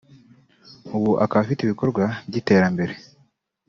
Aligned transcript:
ubu 0.95 1.11
akaba 1.23 1.41
afite 1.43 1.61
ibikorwa 1.63 2.03
by’iterambere 2.27 2.93